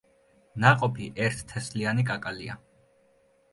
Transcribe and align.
ნაყოფი 0.63 1.09
ერთთესლიანი 1.27 2.07
კაკალია. 2.11 2.59